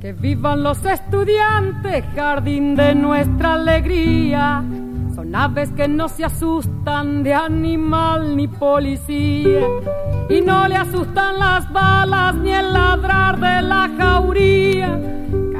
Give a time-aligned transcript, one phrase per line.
[0.00, 4.62] Que vivan los estudiantes, jardín de nuestra alegría.
[5.14, 9.66] Son aves que no se asustan de animal ni policía.
[10.28, 15.17] Y no le asustan las balas ni el ladrar de la jauría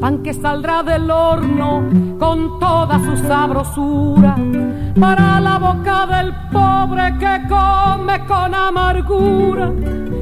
[0.00, 1.82] pan que saldrá del horno
[2.18, 4.36] con toda su sabrosura
[4.98, 9.72] para la boca del pobre que come con amargura.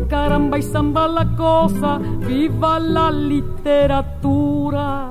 [0.09, 5.11] Caramba y zamba la cosa, viva la literatura.